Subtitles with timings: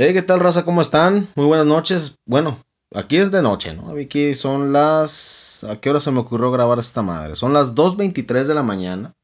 [0.00, 0.64] Hey, ¿qué tal, raza?
[0.64, 1.26] ¿Cómo están?
[1.34, 2.20] Muy buenas noches.
[2.24, 2.62] Bueno,
[2.94, 3.98] aquí es de noche, ¿no?
[3.98, 5.64] Aquí son las...
[5.68, 7.34] ¿A qué hora se me ocurrió grabar esta madre?
[7.34, 9.16] Son las 2.23 de la mañana.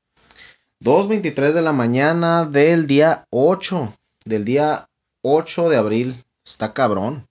[0.83, 3.95] 2.23 de la mañana del día 8.
[4.25, 4.89] Del día
[5.23, 6.25] 8 de abril.
[6.45, 7.29] Está cabrón.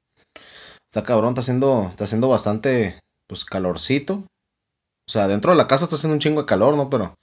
[0.86, 2.98] Está cabrón, está haciendo, está haciendo bastante,
[3.28, 4.24] pues, calorcito.
[5.06, 6.90] O sea, dentro de la casa está haciendo un chingo de calor, ¿no?
[6.90, 7.18] Pero,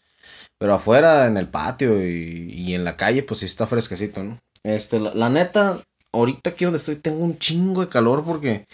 [0.58, 4.38] pero afuera, en el patio y, en la calle, pues sí está fresquecito, ¿no?
[4.62, 5.80] Este, la neta,
[6.12, 8.66] ahorita aquí donde estoy tengo un chingo de calor porque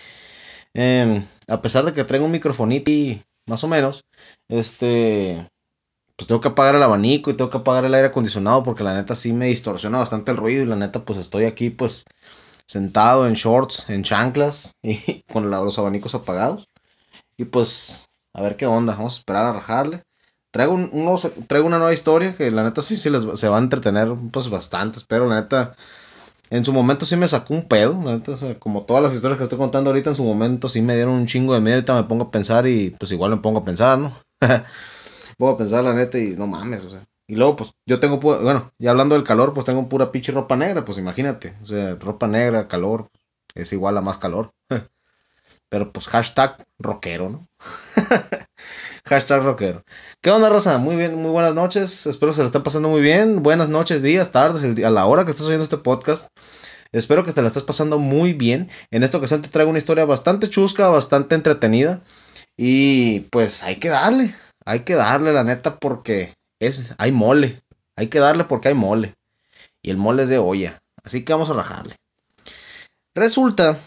[0.75, 4.05] em, a pesar de que traigo un microfonito y más o menos,
[4.49, 5.49] este,
[6.17, 8.95] pues tengo que apagar el abanico y tengo que apagar el aire acondicionado porque la
[8.95, 12.05] neta sí me distorsiona bastante el ruido y la neta pues estoy aquí pues
[12.67, 16.69] sentado en shorts, en chanclas y con los abanicos apagados
[17.37, 20.03] y pues a ver qué onda, vamos a esperar a rajarle.
[20.51, 23.61] Traigo, un, traigo una nueva historia que la neta sí, sí les, se va a
[23.61, 25.77] entretener pues bastante, pero la neta
[26.51, 28.01] en su momento sí me sacó un pedo,
[28.59, 31.27] como todas las historias que estoy contando ahorita en su momento sí me dieron un
[31.27, 33.99] chingo de miedo, ahorita me pongo a pensar y pues igual me pongo a pensar,
[33.99, 34.13] ¿no?
[35.39, 37.05] pongo a pensar la neta y no mames, o sea.
[37.29, 40.57] Y luego pues yo tengo, bueno, ya hablando del calor, pues tengo pura pinche ropa
[40.57, 43.09] negra, pues imagínate, o sea, ropa negra, calor,
[43.55, 44.53] es igual a más calor.
[45.69, 47.49] Pero pues hashtag rockero, ¿no?
[49.07, 49.85] hashtag rockero.
[50.21, 50.79] ¿Qué onda, Rosa?
[50.79, 52.07] Muy bien, muy buenas noches.
[52.07, 53.43] Espero que se la estén pasando muy bien.
[53.43, 56.29] Buenas noches, días, tardes, a la hora que estás oyendo este podcast.
[56.93, 58.69] Espero que te la estés pasando muy bien.
[58.91, 62.03] En esta ocasión te traigo una historia bastante chusca, bastante entretenida.
[62.57, 64.35] Y pues hay que darle.
[64.65, 67.63] Hay que darle, la neta, porque es, hay mole.
[67.97, 69.15] Hay que darle porque hay mole.
[69.83, 70.83] Y el mole es de olla.
[71.05, 71.95] Así que vamos a rajarle.
[73.15, 73.79] Resulta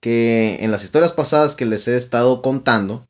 [0.00, 3.06] que en las historias pasadas que les he estado contando,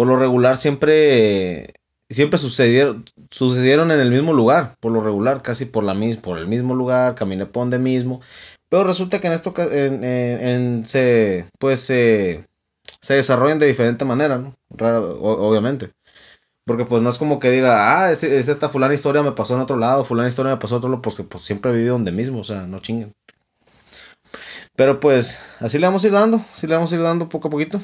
[0.00, 1.74] por lo regular siempre
[2.08, 6.48] siempre sucedieron sucedieron en el mismo lugar, por lo regular, casi por la por el
[6.48, 8.22] mismo lugar, caminé por donde mismo,
[8.70, 12.46] pero resulta que en esto en, en, se pues se
[13.02, 14.56] desarrollan de diferente manera, ¿no?
[15.20, 15.90] obviamente.
[16.64, 19.76] Porque pues no es como que diga, ah, esta fulana historia me pasó en otro
[19.76, 22.40] lado, fulana historia me pasó en otro lado, porque pues siempre he vivido donde mismo,
[22.40, 23.12] o sea, no chinguen.
[24.74, 27.48] Pero pues así le vamos a ir dando, así le vamos a ir dando poco
[27.48, 27.82] a poquito.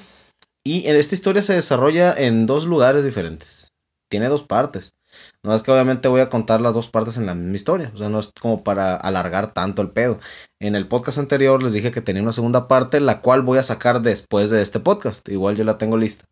[0.66, 3.72] Y esta historia se desarrolla en dos lugares diferentes.
[4.10, 4.96] Tiene dos partes.
[5.44, 7.92] No es que obviamente voy a contar las dos partes en la misma historia.
[7.94, 10.18] O sea, no es como para alargar tanto el pedo.
[10.58, 13.62] En el podcast anterior les dije que tenía una segunda parte, la cual voy a
[13.62, 15.28] sacar después de este podcast.
[15.28, 16.24] Igual yo la tengo lista.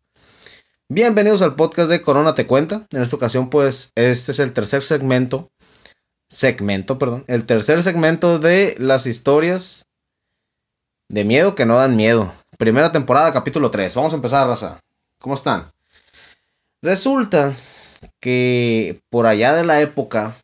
[0.89, 2.87] Bienvenidos al podcast de Corona Te Cuenta.
[2.91, 5.47] En esta ocasión, pues, este es el tercer segmento.
[6.27, 7.23] Segmento, perdón.
[7.27, 9.85] El tercer segmento de las historias
[11.09, 12.33] de miedo que no dan miedo.
[12.57, 13.95] Primera temporada, capítulo 3.
[13.95, 14.79] Vamos a empezar, raza.
[15.19, 15.71] ¿Cómo están?
[16.81, 17.55] Resulta
[18.19, 20.37] que por allá de la época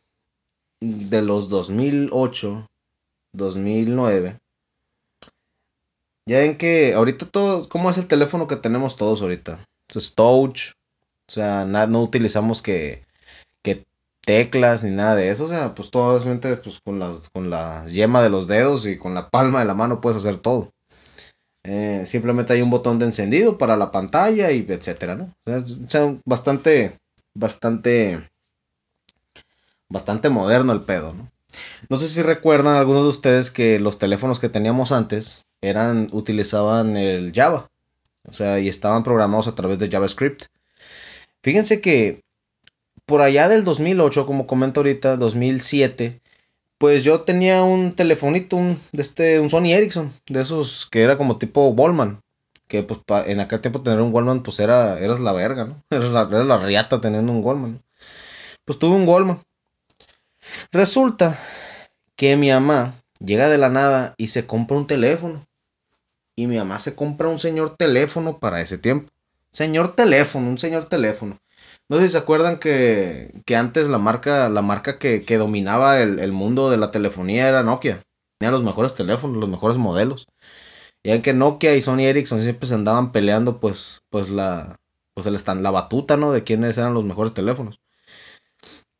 [0.80, 2.66] de los 2008,
[3.32, 4.38] 2009,
[6.26, 9.64] ya ven que ahorita todo, ¿cómo es el teléfono que tenemos todos ahorita?
[9.94, 10.72] Es touch,
[11.28, 13.11] o sea, no utilizamos que, que
[14.24, 16.20] teclas ni nada de eso, o sea, pues todo
[16.62, 19.74] pues con, las, con la yema de los dedos y con la palma de la
[19.74, 20.72] mano puedes hacer todo.
[21.64, 25.32] Eh, simplemente hay un botón de encendido para la pantalla y etcétera, ¿no?
[25.46, 26.98] O sea, bastante,
[27.34, 28.28] bastante,
[29.88, 31.28] bastante moderno el pedo, ¿no?
[31.88, 36.96] No sé si recuerdan algunos de ustedes que los teléfonos que teníamos antes eran, utilizaban
[36.96, 37.68] el Java.
[38.28, 40.44] O sea, y estaban programados a través de JavaScript.
[41.42, 42.22] Fíjense que
[43.06, 46.20] por allá del 2008, como comento ahorita, 2007,
[46.78, 51.16] pues yo tenía un telefonito, un, de este, un Sony Ericsson, de esos que era
[51.16, 52.20] como tipo Wallman.
[52.66, 55.82] Que pues en aquel tiempo tener un Wallman, pues era, eras la verga, ¿no?
[55.90, 57.82] Eras la, la riata teniendo un Wallman.
[58.64, 59.38] Pues tuve un Wallman.
[60.72, 61.38] Resulta
[62.16, 65.46] que mi mamá llega de la nada y se compra un teléfono.
[66.34, 69.10] Y mi mamá se compra un señor teléfono para ese tiempo.
[69.50, 71.38] Señor teléfono, un señor teléfono.
[71.92, 76.00] No sé si se acuerdan que, que antes la marca, la marca que, que dominaba
[76.00, 78.00] el, el, mundo de la telefonía era Nokia.
[78.38, 80.26] Tenía los mejores teléfonos, los mejores modelos.
[81.02, 84.80] Y que Nokia y Sony Ericsson siempre se andaban peleando, pues, pues la,
[85.14, 86.32] pues la batuta, ¿no?
[86.32, 87.78] De quiénes eran los mejores teléfonos.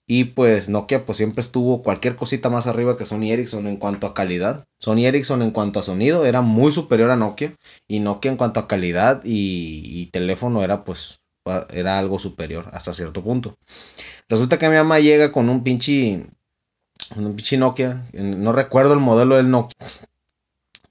[0.07, 4.07] Y pues Nokia pues siempre estuvo cualquier cosita más arriba que Sony Ericsson en cuanto
[4.07, 4.67] a calidad.
[4.79, 7.55] Sony Ericsson en cuanto a sonido era muy superior a Nokia.
[7.89, 11.22] Y Nokia en cuanto a calidad y, y teléfono era pues
[11.71, 13.57] era algo superior hasta cierto punto.
[14.29, 16.27] Resulta que mi mamá llega con un pinche,
[17.17, 19.77] un pinche Nokia, no recuerdo el modelo del Nokia,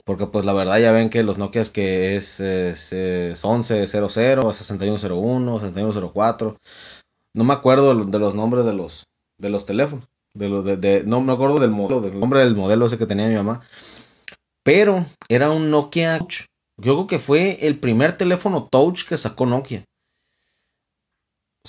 [0.03, 5.59] porque pues la verdad ya ven que los Nokias que es, es, es 1100, 6101,
[5.59, 6.57] 6104,
[7.33, 9.07] no me acuerdo de los nombres de los,
[9.38, 13.27] de los teléfonos, no me acuerdo del modelo, del nombre del modelo ese que tenía
[13.27, 13.62] mi mamá.
[14.63, 16.45] Pero era un Nokia Touch.
[16.77, 19.83] Yo creo que fue el primer teléfono Touch que sacó Nokia.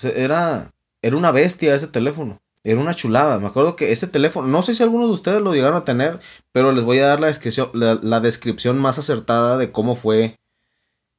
[0.02, 0.72] Era,
[1.02, 2.40] era una bestia ese teléfono.
[2.64, 3.38] Era una chulada.
[3.38, 6.20] Me acuerdo que ese teléfono, no sé si algunos de ustedes lo llegaron a tener,
[6.52, 10.38] pero les voy a dar la descripción, la, descripción más acertada de cómo fue,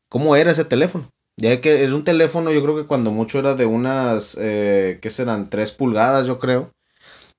[0.09, 1.09] cómo era ese teléfono.
[1.37, 5.09] Ya que era un teléfono, yo creo que cuando mucho era de unas, eh, ¿qué
[5.09, 5.49] serán?
[5.49, 6.71] 3 pulgadas, yo creo.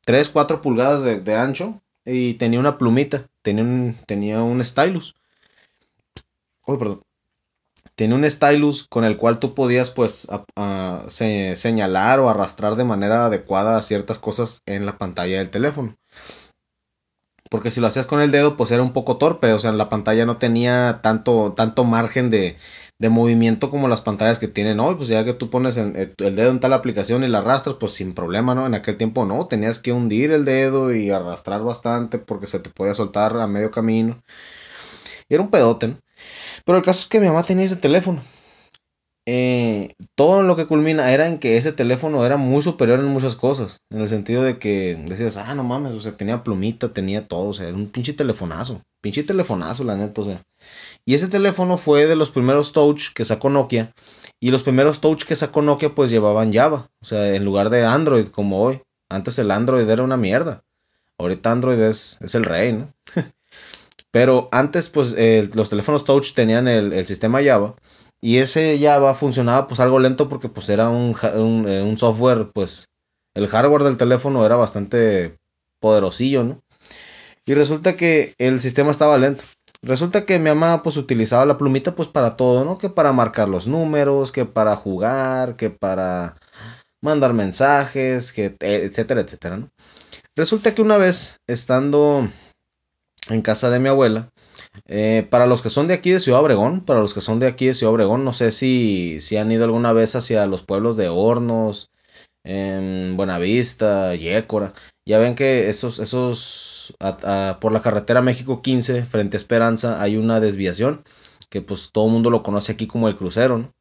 [0.04, 1.81] 3, 4 pulgadas de, ancho.
[2.04, 3.28] Y tenía una plumita.
[3.42, 5.14] Tenía un, tenía un stylus.
[6.66, 7.04] Oh, perdón
[7.96, 10.29] tiene un stylus con el cual tú podías pues
[11.08, 15.96] señalar o arrastrar de manera adecuada ciertas cosas en la pantalla del teléfono.
[17.50, 19.88] Porque si lo hacías con el dedo pues era un poco torpe, o sea, la
[19.88, 22.56] pantalla no tenía tanto, tanto margen de,
[22.99, 26.37] de movimiento como las pantallas que tienen hoy, pues ya que tú pones eh, el
[26.37, 28.67] dedo en tal aplicación y la arrastras, pues sin problema, ¿no?
[28.67, 32.70] En aquel tiempo no, tenías que hundir el dedo y arrastrar bastante porque se te
[32.70, 34.23] podía soltar a medio camino.
[35.29, 36.04] Era un pedote, ¿no?
[36.64, 38.22] Pero el caso es que mi mamá tenía ese teléfono.
[39.26, 43.37] Eh, todo lo que culmina era en que ese teléfono era muy superior en muchas
[43.37, 43.78] cosas.
[43.90, 47.49] En el sentido de que decías, ah, no mames, o sea, tenía plumita, tenía todo,
[47.49, 48.82] o sea, era un pinche telefonazo.
[49.00, 50.43] Pinche telefonazo, la neta, o sea.
[51.06, 53.93] Y ese teléfono fue de los primeros touch que sacó Nokia.
[54.40, 56.90] Y los primeros touch que sacó Nokia, pues llevaban Java.
[57.00, 58.82] O sea, en lugar de Android, como hoy.
[59.10, 60.64] Antes el Android era una mierda.
[61.19, 62.93] Ahorita Android es, es el rey, ¿no?
[64.14, 65.16] Pero antes, pues,
[65.56, 67.75] los teléfonos touch tenían el, sistema Java.
[68.22, 71.16] Y ese Java funcionaba, pues, algo lento porque, pues, era un,
[71.66, 72.84] eh, un, software, pues,
[73.34, 75.37] el hardware del teléfono era bastante
[75.81, 76.61] poderosillo, ¿no?
[77.44, 79.43] Y resulta que el sistema estaba lento.
[79.82, 82.78] Resulta que mi mamá, pues, utilizaba la plumita, pues, para todo, ¿no?
[82.78, 86.37] Que para marcar los números, que para jugar, que para
[87.02, 89.70] mandar mensajes, que, etcétera, etcétera, ¿no?
[90.37, 92.28] Resulta que una vez, estando
[93.29, 94.31] en casa de mi abuela.
[94.87, 97.47] Eh, para los que son de aquí de Ciudad Obregón, para los que son de
[97.47, 100.97] aquí de Ciudad Obregón, no sé si, si han ido alguna vez hacia los pueblos
[100.97, 101.91] de Hornos,
[102.44, 104.75] en Buenavista, Yécora.
[105.06, 106.94] Ya ven que esos, esos,
[107.61, 111.05] por la carretera México 15, frente a Esperanza, hay una desviación
[111.50, 113.73] que pues todo el mundo lo conoce aquí como el crucero, ¿no?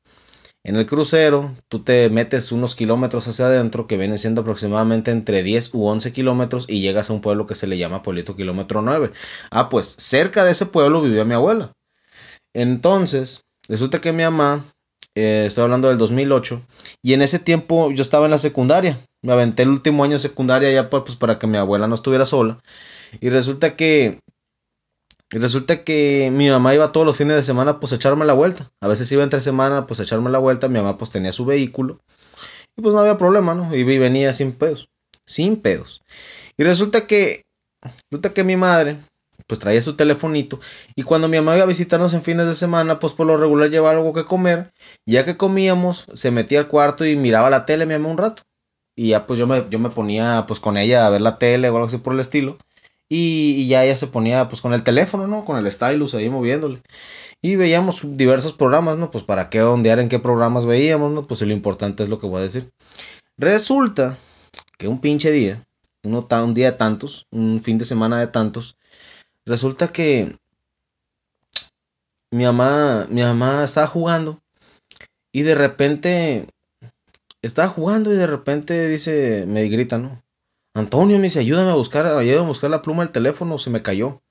[0.65, 5.43] En el crucero, tú te metes unos kilómetros hacia adentro, que viene siendo aproximadamente entre
[5.43, 8.81] 10 u 11 kilómetros, y llegas a un pueblo que se le llama Pueblito Kilómetro
[8.81, 9.11] 9.
[9.51, 11.73] Ah, pues cerca de ese pueblo vivía mi abuela.
[12.53, 14.63] Entonces, resulta que mi mamá,
[15.15, 16.61] eh, estoy hablando del 2008,
[17.01, 18.97] y en ese tiempo yo estaba en la secundaria.
[19.21, 22.25] Me aventé el último año de secundaria ya pues, para que mi abuela no estuviera
[22.25, 22.59] sola.
[23.19, 24.19] Y resulta que
[25.33, 28.33] y resulta que mi mamá iba todos los fines de semana pues a echarme la
[28.33, 28.71] vuelta.
[28.79, 30.67] A veces iba entre semana pues a echarme la vuelta.
[30.67, 31.97] Mi mamá pues tenía su vehículo.
[32.77, 33.75] Y pues no había problema, ¿no?
[33.75, 34.89] Y venía sin pedos.
[35.25, 36.03] Sin pedos.
[36.55, 37.47] Y resulta que,
[38.11, 38.97] resulta que mi madre
[39.47, 40.59] pues traía su telefonito.
[40.95, 43.71] Y cuando mi mamá iba a visitarnos en fines de semana, pues por lo regular
[43.71, 44.71] llevaba algo que comer.
[45.07, 48.43] Ya que comíamos, se metía al cuarto y miraba la tele, mi mamá un rato.
[48.95, 51.69] Y ya pues yo me, yo me ponía pues con ella a ver la tele
[51.69, 52.59] o algo así por el estilo.
[53.15, 55.45] Y, ya ella se ponía pues con el teléfono, ¿no?
[55.45, 56.81] Con el stylus ahí moviéndole.
[57.43, 59.11] Y veíamos diversos programas, ¿no?
[59.11, 61.27] Pues para qué ondear en qué programas veíamos, ¿no?
[61.27, 62.71] Pues lo importante es lo que voy a decir.
[63.37, 64.17] Resulta
[64.79, 65.63] que un pinche día,
[66.03, 68.77] un día de tantos, un fin de semana de tantos,
[69.45, 70.35] resulta que
[72.31, 74.41] mi mamá, mi mamá estaba jugando
[75.31, 76.47] y de repente
[77.43, 80.22] estaba jugando y de repente dice, me grita, ¿no?
[80.75, 83.83] Antonio me dice, ayúdame a buscar, ayúdame a buscar la pluma del teléfono, se me
[83.83, 84.21] cayó.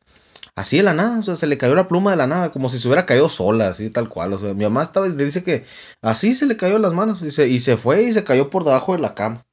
[0.56, 2.68] Así de la nada, o sea, se le cayó la pluma de la nada, como
[2.68, 4.32] si se hubiera caído sola, así tal cual.
[4.34, 5.64] O sea, mi mamá estaba, le dice que
[6.02, 8.64] así se le cayó las manos y se, y se fue y se cayó por
[8.64, 9.46] debajo de la cama.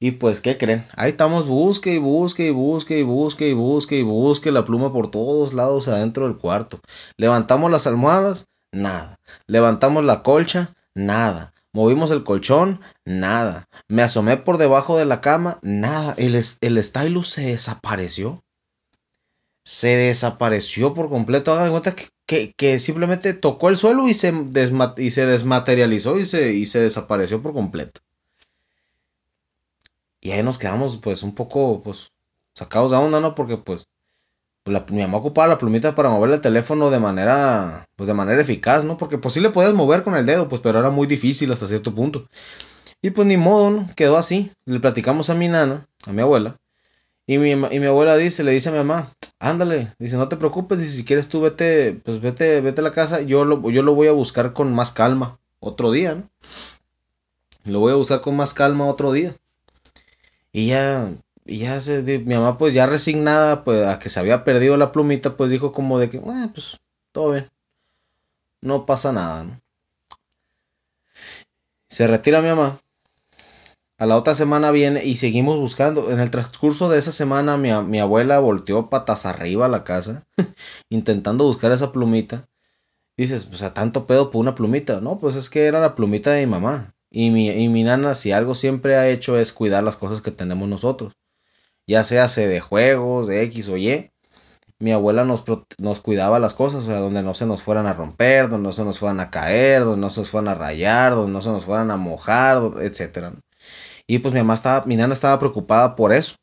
[0.00, 0.86] Y pues, ¿qué creen?
[0.96, 4.92] Ahí estamos, busque y busque y busque y busque y busque y busque la pluma
[4.92, 6.80] por todos lados adentro del cuarto.
[7.16, 9.16] Levantamos las almohadas, nada.
[9.46, 11.53] Levantamos la colcha, nada.
[11.74, 13.68] Movimos el colchón, nada.
[13.88, 16.14] Me asomé por debajo de la cama, nada.
[16.16, 18.44] El, el stylus se desapareció.
[19.64, 21.52] Se desapareció por completo.
[21.52, 24.32] Hagan cuenta que, simplemente tocó el suelo y se,
[24.98, 28.00] y se desmaterializó y se, y se desapareció por completo.
[30.20, 32.12] Y ahí nos quedamos pues un poco pues
[32.54, 33.34] sacados de onda, ¿no?
[33.34, 33.88] Porque pues
[34.64, 38.40] pues mi mamá ocupaba la plumita para mover el teléfono de manera, pues de manera
[38.40, 38.96] eficaz, ¿no?
[38.96, 41.68] Porque pues sí le podías mover con el dedo, pues, pero era muy difícil hasta
[41.68, 42.28] cierto punto.
[43.02, 43.90] Y pues ni modo, ¿no?
[43.94, 44.50] Quedó así.
[44.64, 46.56] Le platicamos a mi nana, a mi abuela.
[47.26, 50.36] Y mi, y mi abuela dice, le dice a mi mamá, ándale, dice, no te
[50.36, 53.82] preocupes, dice, si quieres tú vete, pues vete, vete a la casa, yo lo, yo
[53.82, 56.30] lo voy a buscar con más calma otro día, ¿no?
[57.64, 59.36] Lo voy a buscar con más calma otro día.
[60.52, 61.10] Y ya
[61.46, 64.92] y ya se, mi mamá pues ya resignada pues a que se había perdido la
[64.92, 66.80] plumita pues dijo como de que, bueno, pues
[67.12, 67.50] todo bien.
[68.62, 69.60] No pasa nada, ¿no?
[71.88, 72.80] Se retira mi mamá.
[73.98, 76.10] A la otra semana viene y seguimos buscando.
[76.10, 80.26] En el transcurso de esa semana mi, mi abuela volteó patas arriba a la casa
[80.88, 82.48] intentando buscar esa plumita.
[83.16, 85.00] Dices, pues a tanto pedo por una plumita.
[85.00, 86.94] No, pues es que era la plumita de mi mamá.
[87.10, 90.32] Y mi, y mi nana, si algo siempre ha hecho es cuidar las cosas que
[90.32, 91.12] tenemos nosotros.
[91.86, 94.10] Ya sea de juegos, de X o Y.
[94.78, 95.44] Mi abuela nos,
[95.78, 98.72] nos cuidaba las cosas, o sea, donde no se nos fueran a romper, donde no
[98.72, 101.50] se nos fueran a caer, donde no se nos fueran a rayar, donde no se
[101.50, 103.34] nos fueran a mojar, etc.
[104.06, 106.36] Y pues mi mamá estaba, mi nana estaba preocupada por eso,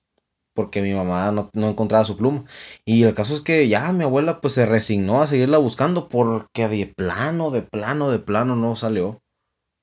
[0.53, 2.45] porque mi mamá no, no, encontraba su pluma.
[2.85, 6.67] Y el caso es que ya mi abuela pues se resignó a seguirla buscando porque
[6.67, 9.07] de plano, de plano, de plano no salió.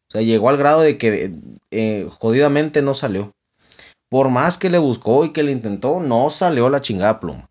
[0.08, 1.32] O sea, llegó al grado de que
[1.70, 3.34] eh, jodidamente no salió.
[4.08, 7.50] Por más que le buscó y que le intentó, no salió la chingada pluma.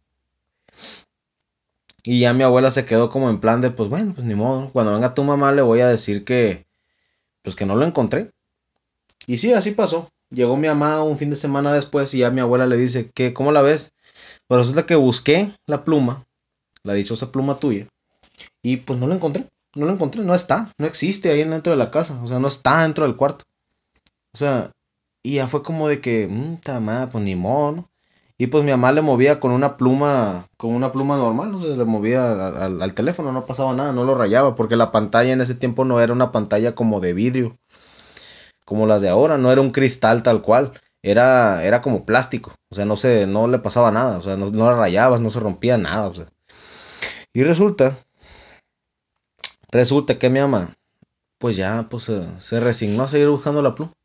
[2.03, 4.69] Y ya mi abuela se quedó como en plan de, pues bueno, pues ni modo.
[4.71, 6.65] Cuando venga tu mamá le voy a decir que,
[7.43, 8.31] pues que no lo encontré.
[9.25, 10.09] Y sí, así pasó.
[10.29, 13.33] Llegó mi mamá un fin de semana después y ya mi abuela le dice, que
[13.33, 13.93] ¿cómo la ves?
[14.47, 16.25] Pues resulta que busqué la pluma,
[16.83, 17.87] la dichosa pluma tuya,
[18.61, 19.47] y pues no la encontré
[19.77, 22.47] no lo encontré, no está, no existe ahí dentro de la casa, o sea, no
[22.47, 23.45] está dentro del cuarto.
[24.33, 24.71] O sea,
[25.27, 26.57] y ya fue como de que, mmm,
[27.11, 27.89] pues ni modo, ¿no?
[28.37, 31.75] Y pues mi mamá le movía con una pluma, con una pluma normal, o sea,
[31.75, 35.55] le movía al, teléfono, no pasaba nada, no lo rayaba, porque la pantalla en ese
[35.55, 37.57] tiempo no era una pantalla como de vidrio,
[38.65, 42.75] como las de ahora, no era un cristal tal cual, era, era como plástico, o
[42.75, 45.39] sea, no se, no le pasaba nada, o sea, no, no la rayabas, no se
[45.39, 46.11] rompía nada.
[47.33, 47.97] Y resulta
[49.69, 50.73] Resulta que mi mamá,
[51.39, 53.96] pues ya, pues se resignó a seguir buscando la pluma.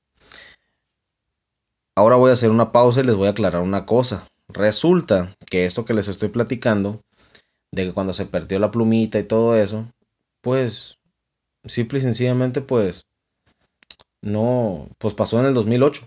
[1.94, 4.26] Ahora voy a hacer una pausa y les voy a aclarar una cosa.
[4.48, 7.02] Resulta que esto que les estoy platicando,
[7.70, 9.86] de que cuando se perdió la plumita y todo eso,
[10.40, 10.98] pues,
[11.66, 13.04] simple y sencillamente, pues,
[14.22, 16.06] no, pues pasó en el 2008.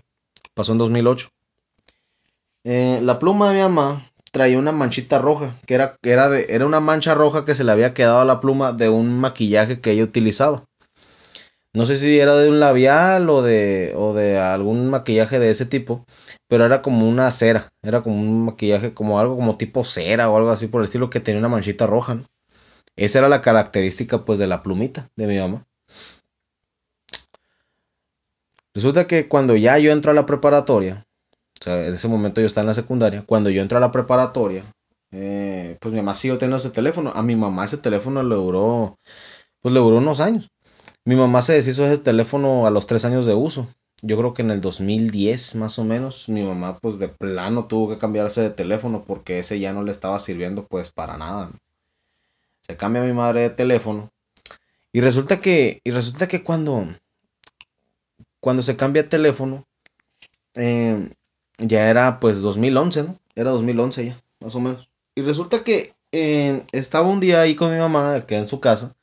[0.54, 1.28] Pasó en 2008.
[2.64, 6.66] Eh, la pluma de mi mamá traía una manchita roja, que era, era, de, era
[6.66, 9.92] una mancha roja que se le había quedado a la pluma de un maquillaje que
[9.92, 10.64] ella utilizaba.
[11.76, 15.66] No sé si era de un labial o de, o de algún maquillaje de ese
[15.66, 16.06] tipo,
[16.48, 20.38] pero era como una cera, era como un maquillaje, como algo como tipo cera o
[20.38, 22.20] algo así por el estilo que tenía una manchita roja.
[22.96, 25.66] Esa era la característica pues de la plumita de mi mamá.
[28.72, 31.04] Resulta que cuando ya yo entro a la preparatoria,
[31.60, 33.22] o sea, en ese momento yo estaba en la secundaria.
[33.26, 34.64] Cuando yo entré a la preparatoria,
[35.12, 37.12] eh, pues mi mamá siguió teniendo ese teléfono.
[37.14, 38.98] A mi mamá ese teléfono le duró,
[39.60, 40.48] pues le duró unos años.
[41.06, 43.68] Mi mamá se deshizo de ese teléfono a los tres años de uso.
[44.02, 47.88] Yo creo que en el 2010 más o menos, mi mamá pues de plano tuvo
[47.88, 51.52] que cambiarse de teléfono porque ese ya no le estaba sirviendo pues para nada.
[52.62, 54.10] Se cambia mi madre de teléfono.
[54.92, 56.84] Y resulta que, y resulta que cuando,
[58.40, 59.64] cuando se cambia de teléfono,
[60.54, 61.08] eh,
[61.58, 63.18] ya era pues 2011, ¿no?
[63.36, 64.90] Era 2011 ya, más o menos.
[65.14, 68.96] Y resulta que eh, estaba un día ahí con mi mamá, que en su casa,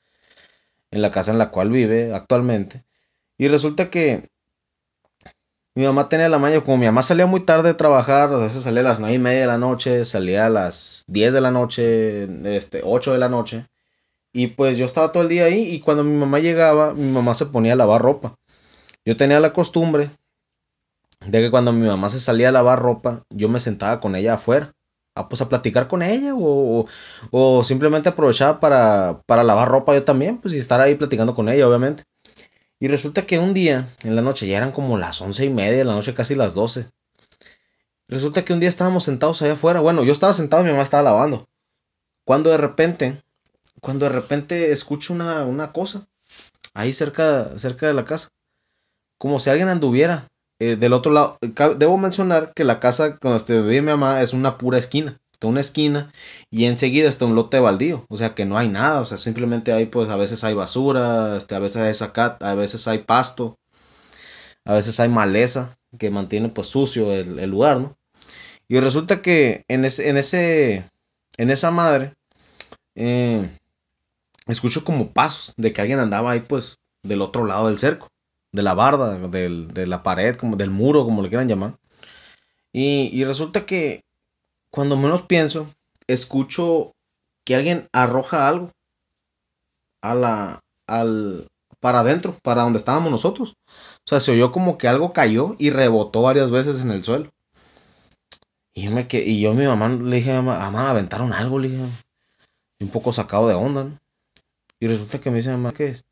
[0.94, 2.86] en la casa en la cual vive actualmente.
[3.38, 4.30] Y resulta que
[5.76, 8.64] mi mamá tenía la maña, como mi mamá salía muy tarde de trabajar, a veces
[8.64, 11.50] salía a las 9 y media de la noche, salía a las 10 de la
[11.50, 13.68] noche, este, 8 de la noche.
[14.34, 17.34] Y pues yo estaba todo el día ahí y cuando mi mamá llegaba, mi mamá
[17.34, 18.36] se ponía a lavar ropa.
[19.06, 20.12] Yo tenía la costumbre
[21.26, 24.36] de que cuando mi mamá se salía a lavar ropa, yo me sentaba con ella
[24.36, 24.73] afuera,
[25.16, 26.86] a, pues a platicar con ella o,
[27.32, 31.50] o, simplemente aprovechaba para, para lavar ropa yo también, pues y estar ahí platicando con
[31.50, 32.04] ella, obviamente.
[32.80, 35.78] Y resulta que un día, en la noche, ya eran como las once y media
[35.78, 36.90] de la noche, casi las doce.
[38.08, 39.80] Resulta que un día estábamos sentados allá afuera.
[39.80, 41.48] Bueno, yo estaba sentado, mi mamá estaba lavando.
[42.26, 43.24] Cuando de repente,
[43.80, 46.08] cuando de repente escucho una, una cosa
[46.74, 48.30] ahí cerca, cerca de la casa.
[49.18, 50.28] Como si alguien anduviera
[50.60, 51.38] eh, del otro lado,
[51.78, 55.20] debo mencionar que la casa donde vive mi mamá es una pura esquina.
[55.32, 56.14] Está una esquina
[56.52, 58.06] y enseguida está un lote baldío.
[58.10, 59.02] O sea que no hay nada.
[59.02, 62.56] O sea, simplemente hay, pues, a veces hay basura, este, a veces hay sacat, a
[62.56, 63.60] veces hay pasto,
[64.66, 67.98] a veces hay maleza que mantiene, pues, sucio el, lugar, ¿no?
[68.68, 70.86] Y resulta que en ese, en ese,
[71.38, 72.16] en esa madre,
[72.96, 73.50] eh,
[74.48, 78.13] escucho como pasos de que alguien andaba ahí, pues, del otro lado del cerco
[78.54, 81.78] de la barda, de la pared, como del muro, como le quieran llamar.
[82.72, 84.04] Y, resulta que
[84.72, 85.68] cuando menos pienso,
[86.08, 86.94] escucho
[87.46, 88.72] que alguien arroja algo
[90.02, 91.48] a la, al,
[91.80, 93.56] para adentro, para donde estábamos nosotros.
[93.68, 97.32] O sea, se oyó como que algo cayó y rebotó varias veces en el suelo.
[98.74, 101.70] Y yo, me que, y yo mi mamá le dije, mamá, mamá, aventaron algo, le
[101.70, 101.84] dije.
[102.80, 104.00] un poco sacado de onda.
[104.80, 106.06] Y resulta que me dice, mamá, ¿qué es?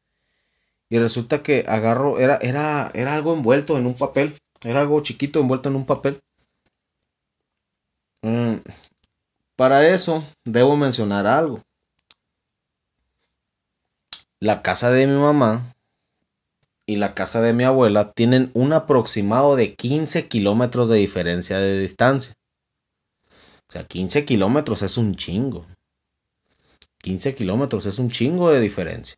[0.92, 4.38] Y resulta que agarro, era, era, era algo envuelto en un papel.
[4.62, 6.20] Era algo chiquito envuelto en un papel.
[8.22, 8.56] Mm,
[9.56, 11.62] para eso, debo mencionar algo.
[14.42, 15.74] La casa de mi mamá
[16.86, 21.80] y la casa de mi abuela tienen un aproximado de 15 kilómetros de diferencia de
[21.80, 22.34] distancia.
[23.70, 25.66] O sea, 15 kilómetros es un chingo.
[26.98, 29.16] 15 kilómetros es un chingo de diferencia.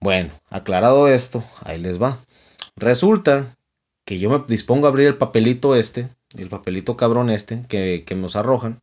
[0.00, 2.18] Bueno, aclarado esto, ahí les va.
[2.76, 3.56] Resulta
[4.04, 8.36] que yo me dispongo a abrir el papelito este, el papelito cabrón este, que, nos
[8.36, 8.80] arrojan,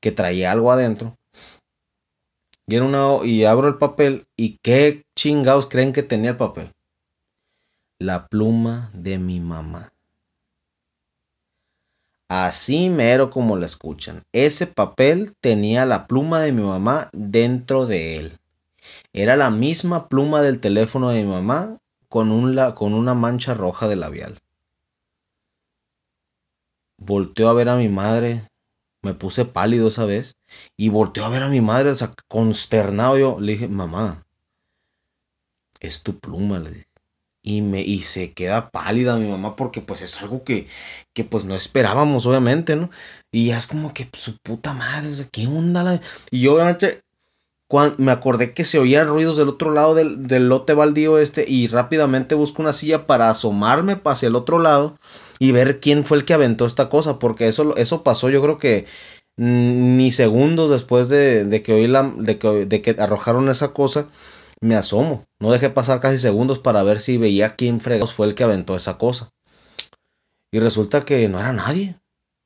[0.00, 1.16] que traía algo adentro.
[2.66, 6.70] Y, una, y abro el papel y qué chingados creen que tenía el papel.
[7.98, 9.92] La pluma de mi mamá.
[12.28, 14.24] Así mero como la escuchan.
[14.32, 18.38] Ese papel tenía la pluma de mi mamá dentro de él.
[19.12, 23.88] Era la misma pluma del teléfono de mi mamá con, un, con una mancha roja
[23.88, 24.38] de labial.
[26.98, 28.48] Volteó a ver a mi madre.
[29.02, 30.36] Me puse pálido esa vez.
[30.76, 31.92] Y volteó a ver a mi madre,
[32.28, 33.18] consternado.
[33.18, 34.24] Yo le dije, mamá,
[35.80, 36.86] es tu pluma, le.
[37.44, 40.68] Y, me, y se queda pálida mi mamá porque pues es algo que,
[41.12, 42.88] que pues no esperábamos, obviamente, ¿no?
[43.32, 45.82] Y ya es como que su puta madre, o sea, ¿qué onda?
[45.82, 46.00] La...
[46.30, 47.02] Y obviamente
[47.98, 52.34] me acordé que se oían ruidos del otro lado del, lote baldío este y rápidamente
[52.34, 54.96] busco una silla para asomarme hacia el otro lado
[55.38, 58.58] y ver quién fue el que aventó esta cosa, porque eso, eso pasó yo creo
[58.58, 58.86] que
[59.36, 64.08] ni segundos después de, que oí la, de que, de que arrojaron esa cosa,
[64.60, 65.24] me asomo.
[65.40, 68.76] No dejé pasar casi segundos para ver si veía quién fregados fue el que aventó
[68.76, 69.30] esa cosa.
[70.52, 71.96] Y resulta que no era nadie.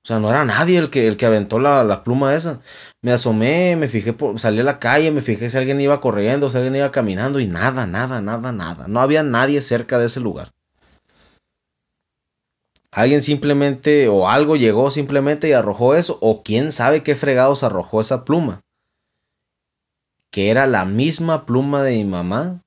[0.07, 2.61] O sea, no era nadie el que, el que aventó la, la pluma esa.
[3.03, 6.49] Me asomé, me fijé, por, salí a la calle, me fijé si alguien iba corriendo,
[6.49, 8.87] si alguien iba caminando y nada, nada, nada, nada.
[8.87, 10.53] No había nadie cerca de ese lugar.
[12.93, 18.01] Alguien simplemente o algo llegó simplemente y arrojó eso o quién sabe qué fregados arrojó
[18.01, 18.61] esa pluma.
[20.31, 22.63] Que era la misma pluma de mi mamá.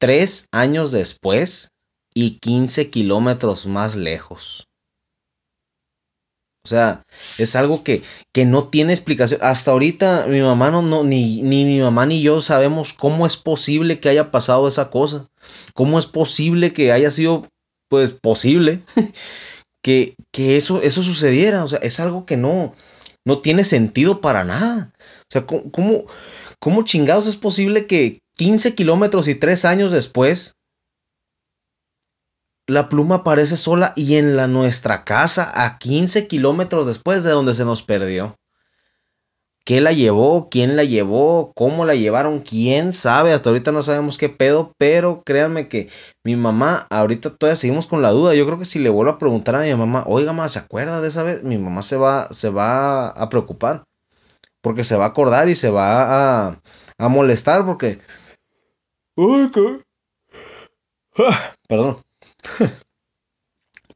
[0.00, 1.70] Tres años después
[2.14, 4.66] y 15 kilómetros más lejos.
[6.64, 7.02] O sea,
[7.36, 9.38] es algo que, que no tiene explicación.
[9.42, 13.36] Hasta ahorita mi mamá no, no ni, ni mi mamá ni yo sabemos cómo es
[13.36, 15.26] posible que haya pasado esa cosa.
[15.74, 17.46] ¿Cómo es posible que haya sido,
[17.90, 18.80] pues, posible
[19.82, 21.64] que, que eso, eso sucediera?
[21.64, 22.74] O sea, es algo que no,
[23.26, 24.90] no tiene sentido para nada.
[24.98, 26.06] O sea, ¿cómo,
[26.60, 30.54] cómo chingados es posible que 15 kilómetros y 3 años después
[32.66, 37.54] la pluma aparece sola y en la nuestra casa a 15 kilómetros después de donde
[37.54, 38.36] se nos perdió.
[39.66, 40.50] ¿Qué la llevó?
[40.50, 41.52] ¿Quién la llevó?
[41.54, 42.40] ¿Cómo la llevaron?
[42.40, 43.32] ¿Quién sabe?
[43.32, 45.88] Hasta ahorita no sabemos qué pedo, pero créanme que
[46.22, 48.34] mi mamá, ahorita todavía seguimos con la duda.
[48.34, 51.00] Yo creo que si le vuelvo a preguntar a mi mamá, oiga, mamá, ¿se acuerda
[51.00, 51.42] de esa vez?
[51.42, 53.84] Mi mamá se va, se va a preocupar.
[54.60, 56.60] Porque se va a acordar y se va a,
[56.98, 58.00] a molestar porque...
[61.16, 62.03] Ah, perdón.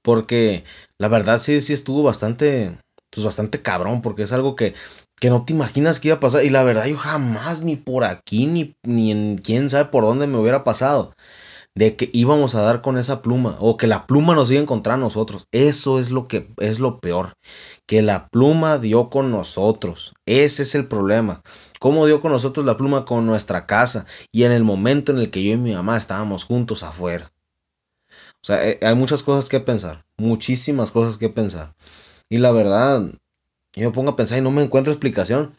[0.02, 0.64] porque
[0.98, 2.78] la verdad sí, sí estuvo bastante,
[3.10, 4.74] pues bastante cabrón, porque es algo que,
[5.20, 6.44] que no te imaginas que iba a pasar.
[6.44, 10.26] Y la verdad yo jamás ni por aquí, ni, ni en quién sabe por dónde
[10.26, 11.12] me hubiera pasado.
[11.74, 13.56] De que íbamos a dar con esa pluma.
[13.60, 15.46] O que la pluma nos iba a encontrar a nosotros.
[15.52, 17.34] Eso es lo que es lo peor.
[17.86, 20.12] Que la pluma dio con nosotros.
[20.26, 21.42] Ese es el problema.
[21.78, 24.06] ¿Cómo dio con nosotros la pluma con nuestra casa?
[24.32, 27.30] Y en el momento en el que yo y mi mamá estábamos juntos afuera.
[28.48, 31.74] Sea, eh, hay muchas cosas que pensar, muchísimas cosas que pensar.
[32.30, 33.02] Y la verdad,
[33.74, 35.54] yo me pongo a pensar y no me encuentro explicación.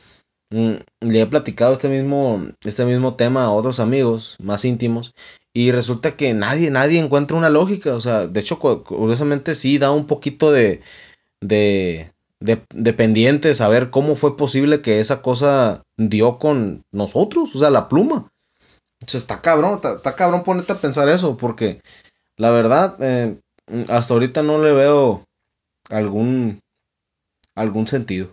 [0.50, 5.14] Mm, le he platicado este mismo, este mismo tema a otros amigos más íntimos
[5.54, 7.94] y resulta que nadie, nadie encuentra una lógica.
[7.94, 10.82] O sea, de hecho, curiosamente sí da un poquito de,
[11.42, 17.70] de, de, pendiente saber cómo fue posible que esa cosa dio con nosotros, o sea,
[17.70, 18.32] la pluma.
[19.06, 21.82] O sea, está cabrón, está, está cabrón ponerte a pensar eso, porque
[22.40, 23.38] la verdad, eh,
[23.90, 25.26] hasta ahorita no le veo
[25.90, 26.62] algún,
[27.54, 28.32] algún sentido.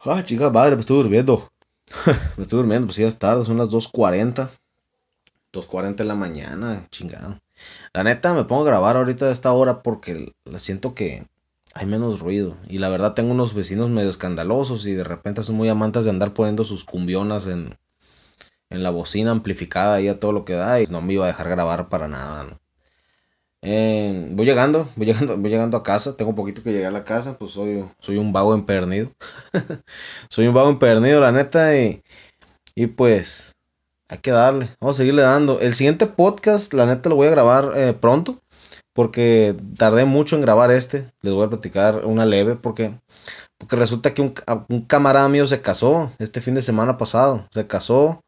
[0.00, 1.50] Ah, chica madre, me estoy durmiendo.
[2.36, 4.48] me estoy durmiendo, pues ya es tarde, son las 2.40.
[5.52, 7.40] 2.40 de la mañana, chingado.
[7.92, 11.26] La neta, me pongo a grabar ahorita a esta hora porque siento que
[11.74, 12.56] hay menos ruido.
[12.68, 16.10] Y la verdad, tengo unos vecinos medio escandalosos y de repente son muy amantes de
[16.10, 17.76] andar poniendo sus cumbionas en,
[18.70, 21.28] en la bocina amplificada y a todo lo que da y no me iba a
[21.28, 22.58] dejar grabar para nada.
[23.62, 26.16] Eh, voy llegando, voy llegando, voy llegando a casa.
[26.16, 29.10] Tengo un poquito que llegar a la casa, pues soy, soy un vago empernido.
[30.30, 32.02] soy un vago empernido, la neta, y,
[32.74, 33.56] y pues
[34.08, 34.70] hay que darle.
[34.80, 35.60] Vamos a seguirle dando.
[35.60, 38.40] El siguiente podcast, la neta, lo voy a grabar eh, pronto.
[38.92, 41.12] Porque tardé mucho en grabar este.
[41.20, 42.56] Les voy a platicar una leve.
[42.56, 42.98] Porque,
[43.58, 44.34] porque resulta que un,
[44.68, 47.46] un camarada mío se casó este fin de semana pasado.
[47.52, 48.22] Se casó.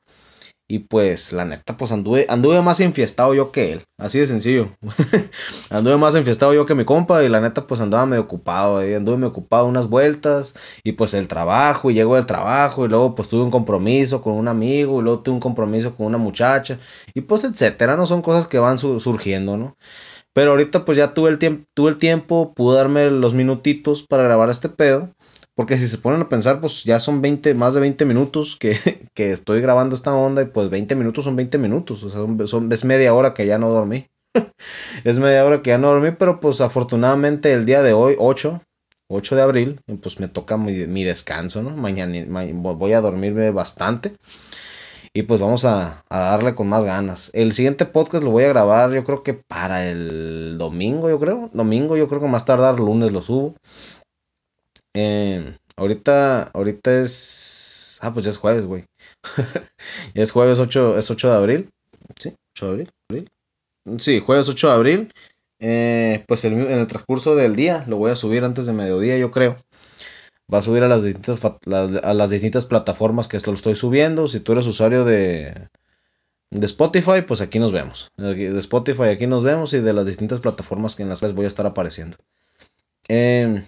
[0.70, 3.84] Y pues, la neta, pues anduve, anduve más enfiestado yo que él.
[3.96, 4.68] Así de sencillo.
[5.70, 7.24] anduve más enfiestado yo que mi compa.
[7.24, 8.76] Y la neta, pues andaba medio ocupado.
[8.78, 10.54] Anduve medio ocupado unas vueltas.
[10.84, 11.90] Y pues el trabajo.
[11.90, 12.84] Y llegó del trabajo.
[12.84, 15.00] Y luego pues tuve un compromiso con un amigo.
[15.00, 16.78] Y luego tuve un compromiso con una muchacha.
[17.14, 17.96] Y pues etcétera.
[17.96, 19.74] No son cosas que van surgiendo, ¿no?
[20.34, 22.52] Pero ahorita pues ya tuve el, tuve el tiempo.
[22.54, 25.14] Pude darme los minutitos para grabar este pedo.
[25.58, 28.78] Porque si se ponen a pensar, pues ya son 20, más de 20 minutos que,
[29.12, 32.04] que estoy grabando esta onda y pues 20 minutos son 20 minutos.
[32.04, 34.06] O sea, son, es media hora que ya no dormí.
[35.02, 38.62] es media hora que ya no dormí, pero pues afortunadamente el día de hoy, 8,
[39.08, 41.70] 8 de abril, pues me toca mi, mi descanso, ¿no?
[41.70, 44.12] Mañana voy a dormirme bastante.
[45.12, 47.32] Y pues vamos a, a, darle con más ganas.
[47.34, 51.50] El siguiente podcast lo voy a grabar yo creo que para el domingo, yo creo.
[51.52, 53.56] Domingo, yo creo que más tardar lunes lo subo.
[54.94, 57.98] Eh, ahorita, ahorita es.
[58.00, 58.84] Ah, pues ya es jueves, güey.
[60.14, 61.70] es jueves 8, es 8 de abril.
[62.18, 63.30] Sí, 8 de abril.
[63.98, 65.12] Sí, jueves 8 de abril.
[65.60, 69.30] Eh, pues en el transcurso del día lo voy a subir antes de mediodía, yo
[69.30, 69.56] creo.
[70.52, 74.28] Va a subir a las distintas, a las distintas plataformas que lo estoy subiendo.
[74.28, 75.68] Si tú eres usuario de,
[76.50, 78.10] de Spotify, pues aquí nos vemos.
[78.16, 81.48] De Spotify aquí nos vemos y de las distintas plataformas en las cuales voy a
[81.48, 82.16] estar apareciendo.
[83.08, 83.62] Eh,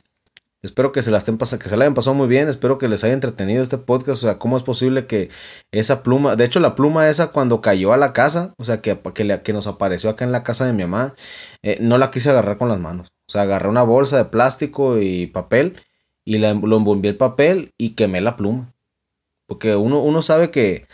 [0.62, 2.48] Espero que se, la estén que se la hayan pasado muy bien.
[2.48, 4.22] Espero que les haya entretenido este podcast.
[4.22, 5.30] O sea, ¿cómo es posible que
[5.72, 8.98] esa pluma, de hecho, la pluma esa cuando cayó a la casa, o sea, que,
[9.14, 11.14] que, nos apareció acá en la casa de mi mamá,
[11.62, 13.12] eh, no la quise agarrar con las manos.
[13.26, 15.76] O sea, agarré una bolsa de plástico y papel
[16.24, 18.74] y la, lo envolví el papel y quemé la pluma.
[19.46, 20.86] Porque uno, uno sabe que,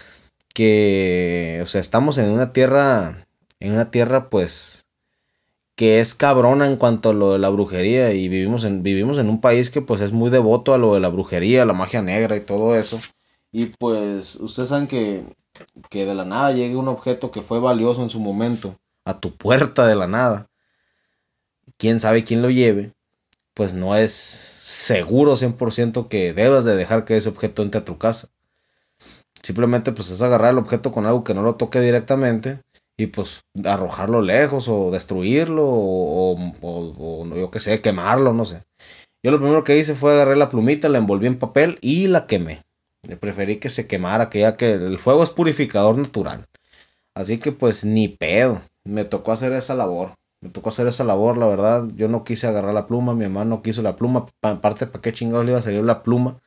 [0.54, 3.26] que, o sea, estamos en una tierra,
[3.60, 4.75] en una tierra, pues,
[5.76, 9.28] que es cabrona en cuanto a lo de la brujería y vivimos en, vivimos en
[9.28, 12.34] un país que pues es muy devoto a lo de la brujería, la magia negra
[12.36, 12.98] y todo eso.
[13.52, 15.24] Y pues ustedes saben que,
[15.90, 19.36] que de la nada llegue un objeto que fue valioso en su momento a tu
[19.36, 20.48] puerta de la nada.
[21.76, 22.92] Quién sabe quién lo lleve,
[23.52, 27.98] pues no es seguro 100% que debas de dejar que ese objeto entre a tu
[27.98, 28.28] casa.
[29.42, 32.60] Simplemente pues es agarrar el objeto con algo que no lo toque directamente
[32.98, 38.62] y pues arrojarlo lejos o destruirlo o, o, yo qué sé, quemarlo, no sé.
[39.22, 42.26] Yo lo primero que hice fue agarrar la plumita, la envolví en papel y la
[42.26, 42.62] quemé.
[43.02, 46.46] Le preferí que se quemara, que ya que el fuego es purificador natural.
[47.14, 50.12] Así que pues ni pedo, me tocó hacer esa labor.
[50.42, 51.88] Me tocó hacer esa labor, la verdad.
[51.94, 54.26] Yo no quise agarrar la pluma, mi mamá no quiso la pluma.
[54.42, 56.38] Aparte, ¿para qué chingados le iba a salir la pluma?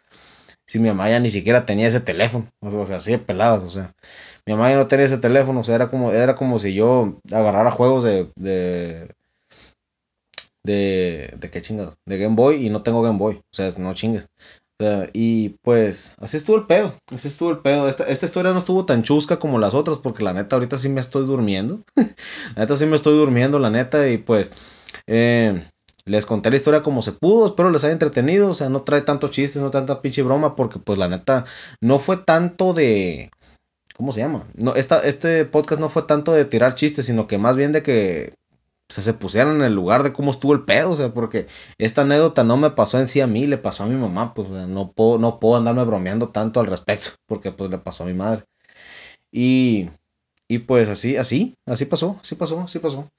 [0.70, 2.48] Si mi mamá ya ni siquiera tenía ese teléfono.
[2.62, 3.96] O sea, así de peladas, o sea.
[4.46, 7.18] Mi mamá ya no tenía ese teléfono, o sea, era como, era como si yo
[7.32, 9.16] agarrara juegos de, de,
[10.64, 13.96] de, de qué chingado, de Game Boy y no tengo Game Boy, o sea, no
[13.96, 14.28] chingues.
[14.80, 17.90] O sea, y pues, así estuvo el pedo, así estuvo el pedo.
[17.90, 20.88] Esta, esta historia no estuvo tan chusca como las otras, porque la neta ahorita sí
[20.88, 21.82] me estoy durmiendo.
[22.56, 24.54] la neta sí me estoy durmiendo, la neta, y pues,
[25.08, 25.64] eh,
[26.10, 29.02] les conté la historia como se pudo, espero les haya entretenido, o sea, no trae
[29.02, 31.46] tanto chistes, no tanta pinche broma, porque pues la neta
[31.82, 33.32] no fue tanto de
[34.00, 34.46] ¿Cómo se llama?
[34.54, 37.84] No, esta, este podcast no fue tanto de tirar chistes, sino que más bien de
[37.84, 38.34] que
[38.88, 42.46] se pusieran en el lugar de cómo estuvo el pedo, o sea, porque esta anécdota
[42.46, 45.18] no me pasó en sí a mí, le pasó a mi mamá, pues no puedo,
[45.18, 48.46] no puedo andarme bromeando tanto al respecto, porque pues le pasó a mi madre.
[49.34, 49.90] Y,
[50.48, 53.10] y pues así, así, así pasó, así pasó, así pasó.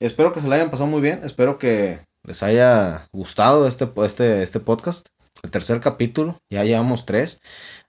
[0.00, 4.42] Espero que se la hayan pasado muy bien, espero que les haya gustado este, este,
[4.42, 5.06] este podcast,
[5.42, 7.40] el tercer capítulo, ya llevamos tres.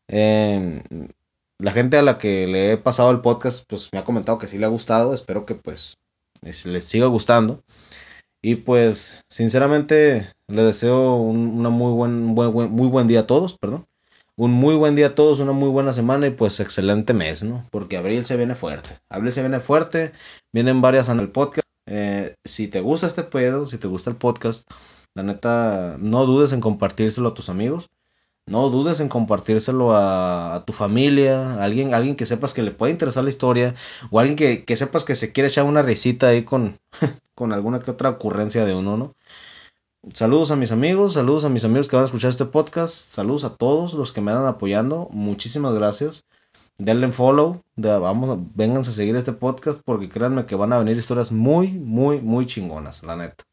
[0.08, 0.84] Eh,
[1.58, 4.48] la gente a la que le he pasado el podcast, pues me ha comentado que
[4.48, 5.14] sí le ha gustado.
[5.14, 5.98] Espero que pues
[6.42, 7.64] les siga gustando.
[8.42, 13.58] Y pues, sinceramente, le deseo un, una muy buen, buen, muy buen día a todos,
[13.58, 13.88] perdón.
[14.38, 17.66] Un muy buen día a todos, una muy buena semana y pues excelente mes, ¿no?
[17.72, 19.00] Porque abril se viene fuerte.
[19.10, 20.12] Abril se viene fuerte,
[20.54, 21.65] vienen varias en el podcast.
[21.88, 24.70] Eh, si te gusta este pedo, si te gusta el podcast,
[25.14, 27.90] la neta, no dudes en compartírselo a tus amigos.
[28.48, 32.92] No dudes en compartírselo a, tu familia, a alguien, alguien que sepas que le puede
[32.92, 33.74] interesar la historia,
[34.12, 36.78] o alguien que, sepas que se quiere echar una risita ahí con,
[37.36, 39.16] con alguna que otra ocurrencia de uno, ¿no?
[40.14, 43.44] Saludos a mis amigos, saludos a mis amigos que van a escuchar este podcast, saludos
[43.46, 46.26] a todos los que me andan apoyando, muchísimas gracias.
[46.78, 51.32] Denle follow, de, vamos, a seguir este podcast porque créanme que van a venir historias
[51.32, 53.44] muy, muy, muy chingonas, la neta.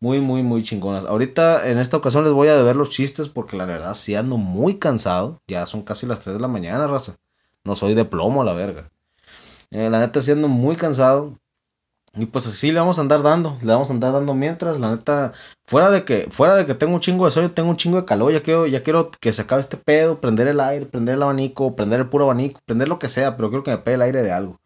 [0.00, 1.04] Muy, muy, muy chingonas.
[1.04, 4.38] Ahorita, en esta ocasión, les voy a deber los chistes porque la verdad sí ando
[4.38, 5.42] muy cansado.
[5.46, 7.16] Ya son casi las 3 de la mañana, raza.
[7.64, 8.90] No soy de plomo, la verga.
[9.70, 11.38] Eh, la neta, sí ando muy cansado.
[12.16, 14.90] Y pues así le vamos a andar dando, le vamos a andar dando mientras, la
[14.90, 15.32] neta,
[15.64, 18.04] fuera de que, fuera de que tengo un chingo de sueño, tengo un chingo de
[18.04, 21.22] calor, ya quiero, ya quiero que se acabe este pedo, prender el aire, prender el
[21.22, 24.02] abanico, prender el puro abanico, prender lo que sea, pero quiero que me pegue el
[24.02, 24.58] aire de algo.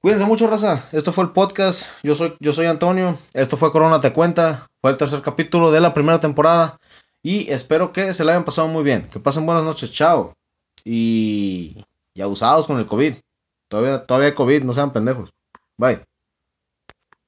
[0.00, 0.88] Cuídense mucho, raza.
[0.90, 1.86] Esto fue el podcast.
[2.02, 3.16] Yo soy, yo soy Antonio.
[3.34, 4.66] Esto fue Corona Te Cuenta.
[4.80, 6.76] Fue el tercer capítulo de la primera temporada.
[7.22, 9.08] Y espero que se la hayan pasado muy bien.
[9.12, 9.92] Que pasen buenas noches.
[9.92, 10.34] Chao.
[10.84, 13.14] Y, y abusados con el COVID.
[13.68, 14.64] Todavía, todavía hay COVID.
[14.64, 15.32] No sean pendejos.
[15.78, 16.02] Bye.